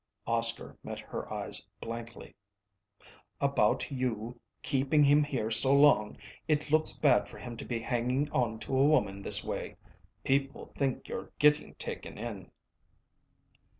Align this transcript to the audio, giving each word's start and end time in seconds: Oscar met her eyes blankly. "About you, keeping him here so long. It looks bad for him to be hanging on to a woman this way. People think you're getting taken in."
Oscar 0.25 0.75
met 0.81 0.99
her 0.99 1.31
eyes 1.31 1.63
blankly. 1.79 2.35
"About 3.39 3.91
you, 3.91 4.39
keeping 4.63 5.03
him 5.03 5.23
here 5.23 5.51
so 5.51 5.75
long. 5.75 6.17
It 6.47 6.71
looks 6.71 6.91
bad 6.91 7.29
for 7.29 7.37
him 7.37 7.55
to 7.57 7.65
be 7.65 7.77
hanging 7.77 8.27
on 8.31 8.57
to 8.61 8.75
a 8.75 8.83
woman 8.83 9.21
this 9.21 9.43
way. 9.43 9.75
People 10.23 10.73
think 10.75 11.07
you're 11.07 11.31
getting 11.37 11.75
taken 11.75 12.17
in." 12.17 12.49